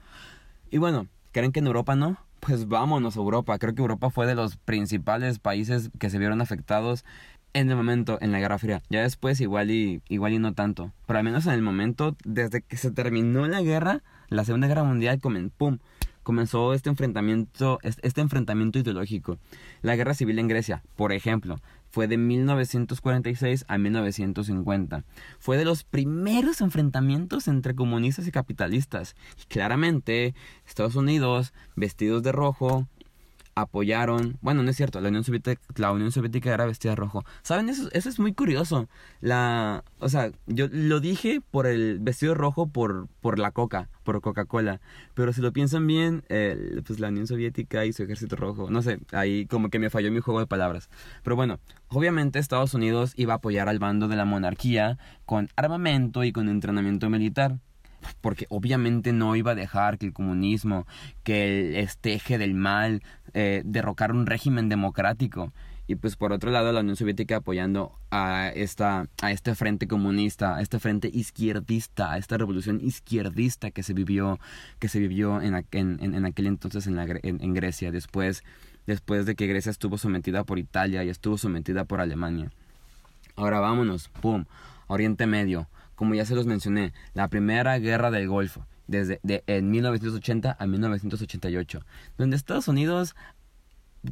[0.70, 2.16] Y bueno, ¿creen que en Europa no?
[2.40, 3.58] Pues vámonos a Europa.
[3.58, 7.04] Creo que Europa fue de los principales países que se vieron afectados
[7.52, 8.82] en el momento, en la Guerra Fría.
[8.88, 10.92] Ya después igual y, igual y no tanto.
[11.06, 14.84] Pero al menos en el momento, desde que se terminó la guerra, la Segunda Guerra
[14.84, 15.78] Mundial, como ¡pum!
[16.22, 19.38] Comenzó este enfrentamiento, este enfrentamiento ideológico.
[19.82, 21.60] La guerra civil en Grecia, por ejemplo,
[21.92, 25.04] fue de 1946 a 1950.
[25.38, 29.14] Fue de los primeros enfrentamientos entre comunistas y capitalistas.
[29.42, 30.34] Y claramente,
[30.66, 32.88] Estados Unidos, vestidos de rojo,
[33.54, 37.24] apoyaron, bueno, no es cierto, la Unión Soviética, la Unión Soviética era vestida de rojo.
[37.42, 37.68] ¿Saben?
[37.68, 38.88] Eso, eso es muy curioso.
[39.20, 44.20] La, o sea, yo lo dije por el vestido rojo por, por la Coca, por
[44.20, 44.80] Coca-Cola.
[45.14, 46.24] Pero si lo piensan bien,
[46.86, 50.10] pues la Unión Soviética y su ejército rojo, no sé, ahí como que me falló
[50.10, 50.88] mi juego de palabras.
[51.22, 56.24] Pero bueno, obviamente Estados Unidos iba a apoyar al bando de la monarquía con armamento
[56.24, 57.58] y con entrenamiento militar
[58.20, 60.86] porque obviamente no iba a dejar que el comunismo,
[61.22, 63.02] que el esteje del mal,
[63.34, 65.52] eh, derrocar un régimen democrático.
[65.88, 70.56] Y pues por otro lado la Unión Soviética apoyando a, esta, a este frente comunista,
[70.56, 74.38] a este frente izquierdista, a esta revolución izquierdista que se vivió,
[74.78, 78.44] que se vivió en, en, aquel entonces en, en, Grecia, después,
[78.86, 82.52] después de que Grecia estuvo sometida por Italia y estuvo sometida por Alemania.
[83.34, 84.44] Ahora vámonos, ¡pum!
[84.86, 89.70] Oriente Medio como ya se los mencioné, la primera guerra del Golfo, desde de, en
[89.70, 91.80] 1980 a 1988,
[92.16, 93.14] donde Estados Unidos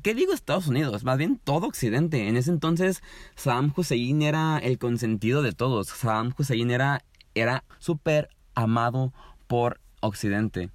[0.02, 1.02] ¿Qué digo Estados Unidos?
[1.02, 2.28] Más bien todo Occidente.
[2.28, 3.02] En ese entonces
[3.34, 5.88] Saddam Hussein era el consentido de todos.
[5.88, 7.02] Saddam Hussein era,
[7.34, 9.12] era súper amado
[9.48, 10.70] por Occidente.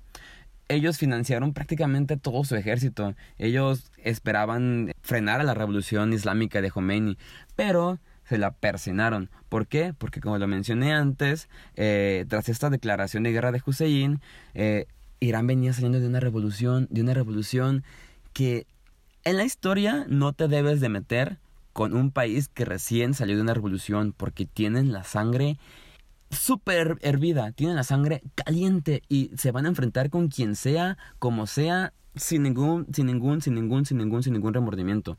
[0.68, 3.16] Ellos financiaron prácticamente todo su ejército.
[3.38, 7.18] Ellos esperaban frenar a la revolución islámica de Khomeini.
[7.56, 9.30] Pero se la persinaron.
[9.50, 9.94] ¿Por qué?
[9.98, 14.20] Porque como lo mencioné antes, eh, tras esta declaración de guerra de Hussein,
[14.54, 14.88] eh,
[15.20, 17.84] Irán venía saliendo de una revolución, de una revolución
[18.34, 18.68] que
[19.24, 21.38] en la historia no te debes de meter
[21.74, 25.58] con un país que recién salió de una revolución porque tienen la sangre
[26.30, 31.48] súper hervida, tienen la sangre caliente y se van a enfrentar con quien sea, como
[31.48, 35.18] sea, sin ningún, sin ningún, sin ningún, sin ningún, sin ningún remordimiento.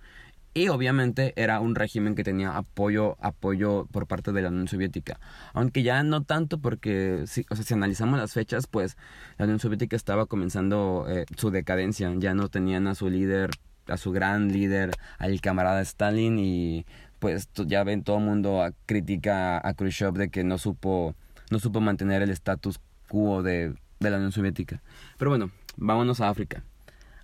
[0.57, 5.21] Y obviamente era un régimen que tenía apoyo, apoyo por parte de la Unión Soviética.
[5.53, 8.97] Aunque ya no tanto porque, si, o sea, si analizamos las fechas, pues
[9.37, 12.11] la Unión Soviética estaba comenzando eh, su decadencia.
[12.17, 13.51] Ya no tenían a su líder,
[13.87, 16.87] a su gran líder, al camarada Stalin y
[17.19, 21.15] pues ya ven todo el mundo critica a Khrushchev de que no supo,
[21.51, 24.81] no supo mantener el status quo de, de la Unión Soviética.
[25.19, 26.65] Pero bueno, vámonos a África.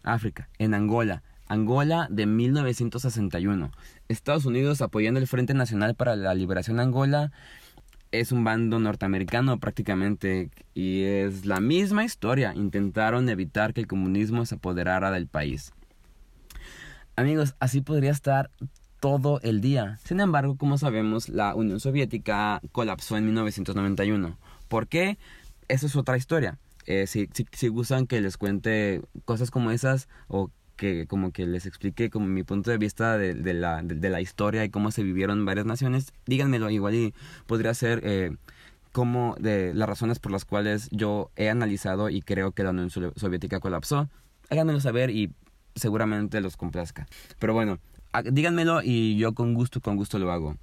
[0.02, 3.70] África, en Angola Angola de 1961.
[4.08, 7.30] Estados Unidos apoyando el Frente Nacional para la Liberación Angola.
[8.10, 12.54] Es un bando norteamericano prácticamente y es la misma historia.
[12.54, 15.74] Intentaron evitar que el comunismo se apoderara del país.
[17.16, 18.50] Amigos, así podría estar
[18.98, 19.98] todo el día.
[20.04, 24.38] Sin embargo, como sabemos, la Unión Soviética colapsó en 1991.
[24.68, 25.18] ¿Por qué?
[25.68, 26.58] Esa es otra historia.
[26.86, 31.46] Eh, si, si, si gustan que les cuente cosas como esas o que como que
[31.46, 34.90] les explique como mi punto de vista de, de, la, de, la historia y cómo
[34.90, 37.14] se vivieron varias naciones, díganmelo igual y
[37.46, 38.36] podría ser eh,
[38.92, 42.90] como de las razones por las cuales yo he analizado y creo que la Unión
[42.90, 44.08] Soviética colapsó.
[44.50, 45.32] Háganmelo saber y
[45.74, 47.06] seguramente los complazca.
[47.38, 47.78] Pero bueno,
[48.30, 50.56] díganmelo y yo con gusto, con gusto lo hago.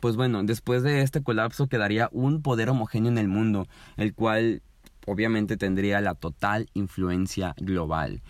[0.00, 3.66] Pues bueno, después de este colapso quedaría un poder homogéneo en el mundo,
[3.96, 4.62] el cual
[5.06, 8.22] obviamente tendría la total influencia global.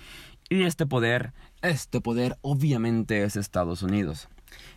[0.49, 4.29] Y este poder, este poder obviamente es Estados Unidos.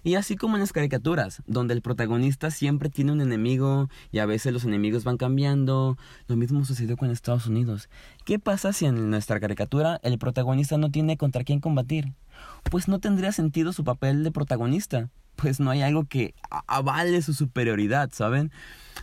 [0.04, 4.26] Y así como en las caricaturas, donde el protagonista siempre tiene un enemigo y a
[4.26, 7.90] veces los enemigos van cambiando, lo mismo sucedió con Estados Unidos.
[8.26, 12.14] ¿Qué pasa si en nuestra caricatura el protagonista no tiene contra quién combatir?
[12.70, 16.34] Pues no tendría sentido su papel de protagonista, pues no hay algo que
[16.68, 18.52] avale su superioridad, ¿saben?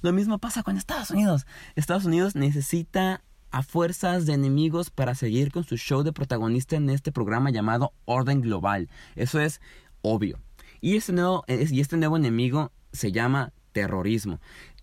[0.02, 1.46] Lo mismo pasa con Estados Unidos.
[1.76, 3.22] Estados Unidos necesita
[3.54, 7.92] a fuerzas de enemigos para seguir con su show de protagonista en este programa llamado
[8.04, 8.88] Orden Global.
[9.14, 9.60] Eso es
[10.02, 10.40] obvio.
[10.80, 14.40] Y este nuevo, y este nuevo enemigo se llama terrorismo.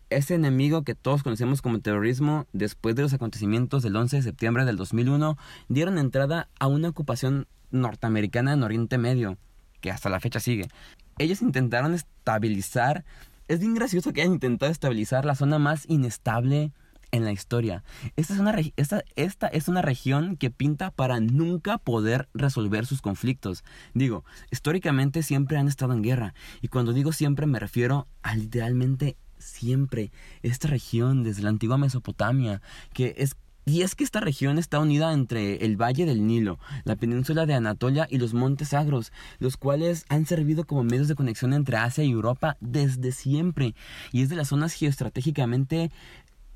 [0.10, 4.64] Ese enemigo que todos conocemos como terrorismo, después de los acontecimientos del 11 de septiembre
[4.64, 9.38] del 2001, dieron entrada a una ocupación norteamericana en Oriente Medio,
[9.82, 10.70] que hasta la fecha sigue.
[11.18, 13.04] Ellos intentaron estabilizar,
[13.50, 16.72] es bien gracioso que hayan intentado estabilizar la zona más inestable
[17.12, 17.84] en la historia.
[18.16, 23.02] Esta es, una esta, esta es una región que pinta para nunca poder resolver sus
[23.02, 23.64] conflictos.
[23.94, 26.34] Digo, históricamente siempre han estado en guerra.
[26.62, 30.12] Y cuando digo siempre me refiero a literalmente siempre.
[30.44, 32.62] Esta región desde la antigua Mesopotamia,
[32.94, 36.96] que es y es que esta región está unida entre el Valle del Nilo, la
[36.96, 41.54] península de Anatolia y los Montes Sagros, los cuales han servido como medios de conexión
[41.54, 43.76] entre Asia y Europa desde siempre,
[44.12, 45.92] y es de las zonas geoestratégicamente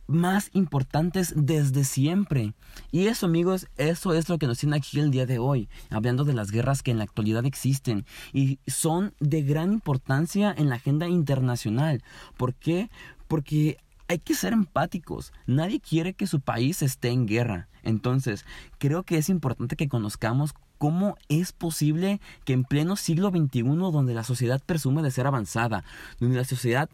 [0.07, 2.53] más importantes desde siempre.
[2.91, 6.23] Y eso, amigos, eso es lo que nos tiene aquí el día de hoy, hablando
[6.23, 10.75] de las guerras que en la actualidad existen y son de gran importancia en la
[10.75, 12.03] agenda internacional.
[12.37, 12.89] ¿Por qué?
[13.27, 15.33] Porque hay que ser empáticos.
[15.47, 17.67] Nadie quiere que su país esté en guerra.
[17.83, 18.45] Entonces,
[18.77, 24.13] creo que es importante que conozcamos cómo es posible que en pleno siglo XXI, donde
[24.13, 25.83] la sociedad presume de ser avanzada,
[26.19, 26.89] donde la sociedad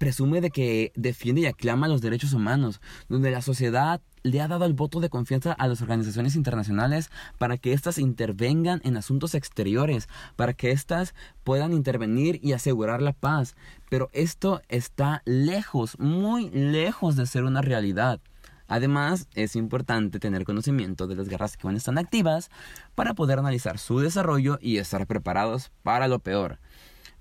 [0.00, 4.64] presume de que defiende y aclama los derechos humanos, donde la sociedad le ha dado
[4.64, 10.08] el voto de confianza a las organizaciones internacionales para que éstas intervengan en asuntos exteriores,
[10.36, 13.56] para que éstas puedan intervenir y asegurar la paz.
[13.90, 18.20] Pero esto está lejos, muy lejos de ser una realidad.
[18.68, 22.50] Además, es importante tener conocimiento de las guerras que aún están activas
[22.94, 26.58] para poder analizar su desarrollo y estar preparados para lo peor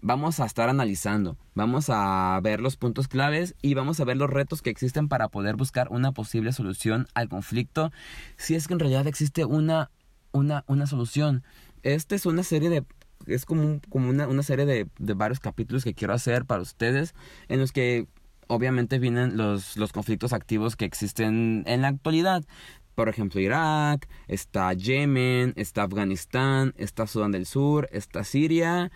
[0.02, 4.30] vamos a estar analizando, vamos a ver los puntos claves y vamos a ver los
[4.30, 7.92] retos que existen para poder buscar una posible solución al conflicto,
[8.38, 9.92] si es que en realidad existe una,
[10.32, 11.44] una, una solución.
[11.84, 12.86] Esta es una serie de
[13.28, 17.14] es como, como una, una serie de, de, varios capítulos que quiero hacer para ustedes,
[17.50, 18.08] en los que
[18.48, 22.44] obviamente vienen los, los conflictos activos que existen en la actualidad.
[22.96, 28.92] Por ejemplo, Irak, está Yemen, está Afganistán, está Sudán del Sur, está Siria,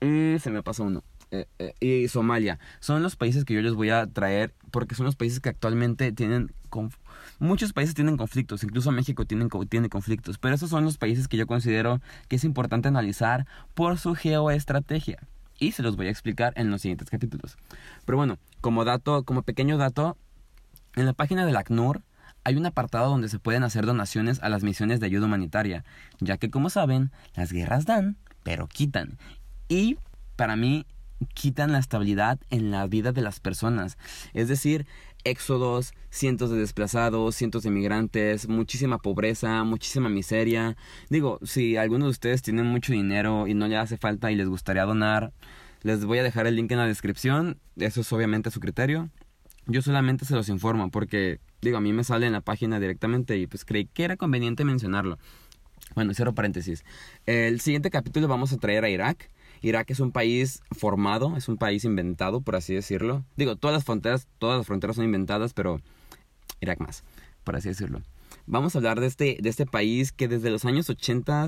[0.00, 1.02] y se me pasa uno.
[1.30, 2.58] Eh, eh, y Somalia.
[2.80, 6.12] Son los países que yo les voy a traer porque son los países que actualmente
[6.12, 6.52] tienen...
[7.38, 11.38] Muchos países tienen conflictos, incluso México tiene, tiene conflictos, pero esos son los países que
[11.38, 15.18] yo considero que es importante analizar por su geoestrategia.
[15.58, 17.56] Y se los voy a explicar en los siguientes capítulos.
[18.04, 20.18] Pero bueno, como dato, como pequeño dato,
[20.96, 22.02] en la página del ACNUR
[22.44, 25.84] hay un apartado donde se pueden hacer donaciones a las misiones de ayuda humanitaria,
[26.20, 29.18] ya que como saben, las guerras dan, pero quitan.
[29.68, 29.98] Y
[30.36, 30.86] para mí
[31.34, 33.96] quitan la estabilidad en la vida de las personas.
[34.34, 34.86] Es decir,
[35.24, 40.76] éxodos, cientos de desplazados, cientos de migrantes, muchísima pobreza, muchísima miseria.
[41.08, 44.48] Digo, si alguno de ustedes tienen mucho dinero y no le hace falta y les
[44.48, 45.32] gustaría donar,
[45.82, 47.58] les voy a dejar el link en la descripción.
[47.76, 49.10] Eso es obviamente su criterio.
[49.66, 53.36] Yo solamente se los informo porque, digo, a mí me sale en la página directamente
[53.36, 55.18] y pues creí que era conveniente mencionarlo.
[55.94, 56.84] Bueno, cierro paréntesis.
[57.26, 59.30] El siguiente capítulo vamos a traer a Irak.
[59.62, 63.24] Irak es un país formado, es un país inventado, por así decirlo.
[63.36, 65.80] Digo, todas las fronteras, todas las fronteras son inventadas, pero
[66.60, 67.04] Irak más,
[67.44, 68.02] por así decirlo.
[68.46, 71.46] Vamos a hablar de este, de este país que desde los años 80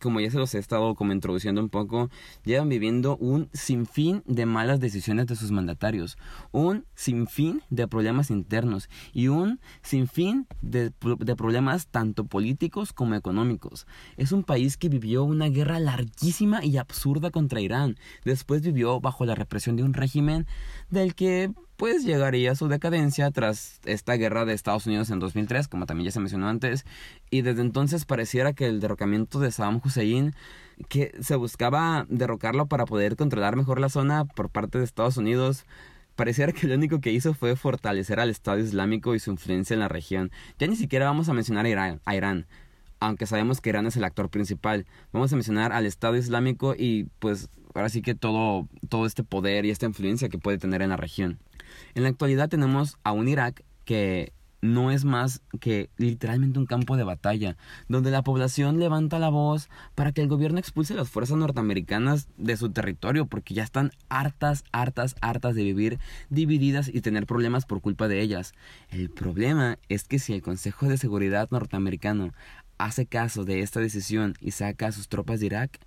[0.00, 2.10] como ya se los he estado como introduciendo un poco,
[2.44, 6.18] llevan viviendo un sinfín de malas decisiones de sus mandatarios,
[6.52, 13.86] un sinfín de problemas internos y un sinfín de, de problemas tanto políticos como económicos.
[14.16, 17.96] Es un país que vivió una guerra larguísima y absurda contra Irán.
[18.24, 20.46] Después vivió bajo la represión de un régimen
[20.90, 25.86] del que pues llegaría su decadencia tras esta guerra de Estados Unidos en 2003, como
[25.86, 26.84] también ya se mencionó antes,
[27.30, 30.34] y desde entonces pareciera que el derrocamiento de Saddam Hussein,
[30.90, 35.64] que se buscaba derrocarlo para poder controlar mejor la zona por parte de Estados Unidos,
[36.16, 39.80] pareciera que lo único que hizo fue fortalecer al Estado Islámico y su influencia en
[39.80, 40.30] la región.
[40.58, 42.46] Ya ni siquiera vamos a mencionar a Irán, Irán
[43.02, 44.84] aunque sabemos que Irán es el actor principal.
[45.14, 49.64] Vamos a mencionar al Estado Islámico y pues ahora sí que todo, todo este poder
[49.64, 51.38] y esta influencia que puede tener en la región.
[51.94, 56.96] En la actualidad tenemos a un Irak que no es más que literalmente un campo
[56.96, 57.56] de batalla,
[57.88, 62.28] donde la población levanta la voz para que el gobierno expulse a las fuerzas norteamericanas
[62.36, 67.64] de su territorio, porque ya están hartas, hartas, hartas de vivir divididas y tener problemas
[67.64, 68.52] por culpa de ellas.
[68.90, 72.32] El problema es que si el Consejo de Seguridad norteamericano
[72.78, 75.80] hace caso de esta decisión y saca a sus tropas de Irak,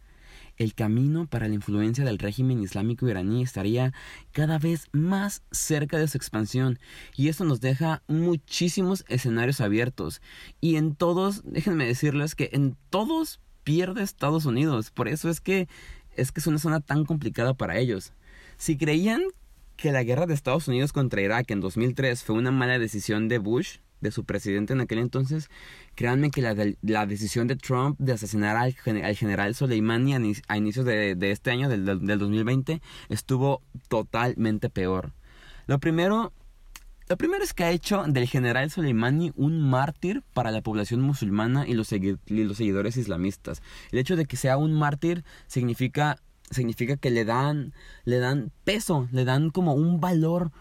[0.58, 3.94] el camino para la influencia del régimen islámico iraní estaría
[4.32, 6.80] cada vez más cerca de su expansión.
[7.16, 10.22] Y esto nos deja muchísimos escenarios abiertos.
[10.62, 15.68] Y en todos, déjenme decirles que en todos pierde Estados Unidos, por eso es que
[16.16, 18.14] es que es una zona tan complicada para ellos.
[18.58, 19.22] Si creían
[19.78, 23.40] que la guerra de Estados Unidos contra Irak en 2003 fue una mala decisión de
[23.40, 25.50] Bush, de su presidente en aquel entonces,
[25.96, 30.14] créanme que la, la decisión de Trump de asesinar al, al general Soleimani
[30.48, 35.14] a, inicios de, de, este año, del, del 2020, estuvo totalmente peor.
[35.66, 36.34] Lo primero,
[37.10, 41.66] lo primero es que ha hecho del general Soleimani un mártir para la población musulmana
[41.68, 43.62] y los, y los seguidores islamistas.
[43.92, 46.18] El hecho de que sea un mártir significa
[46.52, 50.52] significa que le dan le dan peso, le dan como un valor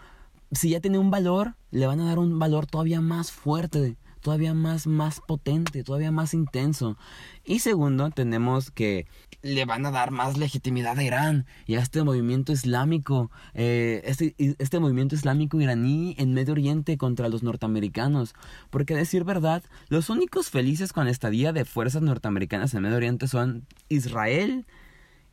[0.53, 4.53] si ya tiene un valor, le van a dar un valor todavía más fuerte, todavía
[4.53, 6.97] más, más potente, todavía más intenso.
[7.43, 9.05] Y segundo, tenemos que
[9.43, 14.33] le van a dar más legitimidad a Irán y a este movimiento islámico, eh, este,
[14.37, 18.33] este movimiento islámico iraní en Medio Oriente contra los norteamericanos.
[18.69, 22.95] Porque a decir verdad, los únicos felices con la estadía de fuerzas norteamericanas en Medio
[22.95, 24.65] Oriente son Israel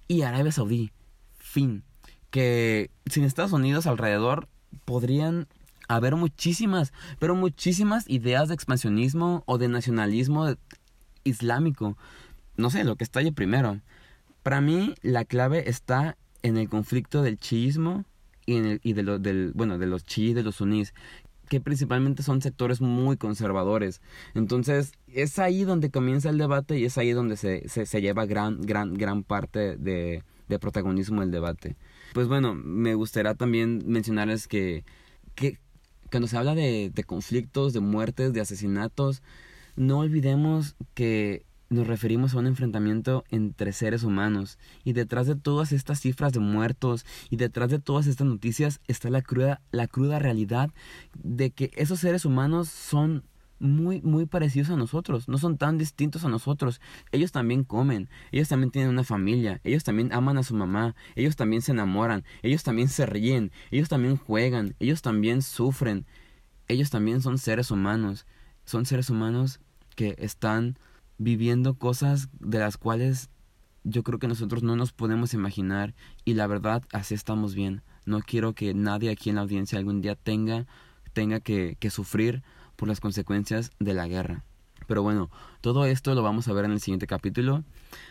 [0.09, 0.91] y Arabia Saudí.
[1.39, 1.85] Fin.
[2.31, 4.49] Que sin Estados Unidos alrededor
[4.85, 5.47] podrían
[5.89, 10.55] haber muchísimas, pero muchísimas ideas de expansionismo o de nacionalismo
[11.25, 11.97] islámico.
[12.57, 13.81] no sé, lo que estalle primero.
[14.43, 18.05] Para mí la clave está en el conflicto del chiismo
[18.47, 20.95] y, en el, y de, lo, del, bueno, de los chiíes de los sunís,
[21.49, 24.01] que principalmente son sectores muy conservadores.
[24.35, 28.61] Entonces, es ahí donde comienza el debate y es ahí donde se, se, lleva gran,
[28.61, 31.77] gran, gran parte de, de protagonismo del debate.
[32.13, 34.85] Pues bueno, me gustaría también mencionarles que,
[35.35, 35.59] que
[36.11, 39.23] cuando se habla de, de conflictos, de muertes, de asesinatos,
[39.77, 44.59] no olvidemos que nos referimos a un enfrentamiento entre seres humanos.
[44.83, 49.09] Y detrás de todas estas cifras de muertos y detrás de todas estas noticias está
[49.09, 50.71] la cruda, la cruda realidad
[51.15, 53.23] de que esos seres humanos son
[53.61, 56.81] muy, muy parecidos a nosotros, no son tan distintos a nosotros.
[57.13, 61.37] Ellos también comen, ellos también tienen una familia, ellos también aman a su mamá, ellos
[61.37, 66.07] también se enamoran, ellos también se ríen, ellos también juegan, ellos también sufren,
[66.67, 68.27] ellos también son seres humanos,
[68.65, 69.61] son seres humanos
[69.95, 70.79] que están
[71.19, 73.29] viviendo cosas de las cuales
[73.85, 75.95] yo creo que nosotros no nos podemos imaginar
[76.25, 77.83] y la verdad así estamos bien.
[78.07, 80.67] No quiero que nadie aquí en la audiencia algún día tenga,
[81.13, 82.43] tenga que, que sufrir
[82.81, 84.43] por las consecuencias de la guerra.
[84.87, 87.63] Pero bueno, todo esto lo vamos a ver en el siguiente capítulo.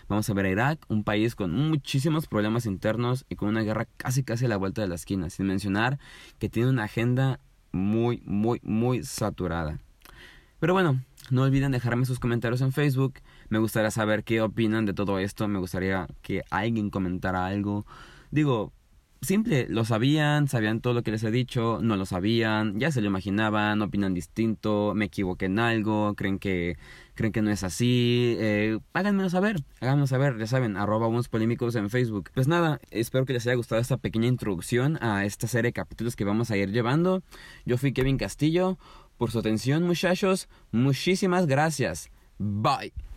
[0.08, 3.88] Vamos a ver a Irak, un país con muchísimos problemas internos y con una guerra
[3.98, 5.98] casi casi a la vuelta de la esquina, sin mencionar
[6.38, 7.40] que tiene una agenda
[7.72, 9.80] muy, muy, muy saturada.
[10.60, 11.02] Pero bueno,
[11.32, 13.16] no olviden dejarme sus comentarios en Facebook.
[13.50, 15.48] Me gustaría saber qué opinan de todo esto.
[15.48, 17.88] Me gustaría que alguien comentara algo.
[18.30, 18.72] Digo,
[19.22, 23.02] simple, lo sabían, sabían todo lo que les he dicho, no lo sabían, ya se
[23.02, 26.78] lo imaginaban, opinan distinto, me equivoqué en algo, creen que
[27.16, 31.76] creen que no es así, eh, háganmelo saber, háganmelo saber, ya saben, arroba unos polémicos
[31.76, 32.32] en Facebook.
[32.34, 36.16] Pues nada, espero que les haya gustado esta pequeña introducción a esta serie de capítulos
[36.16, 37.22] que vamos a ir llevando.
[37.66, 38.78] Yo fui Kevin Castillo,
[39.18, 42.10] por su atención muchachos, muchísimas gracias.
[42.38, 43.09] Bye.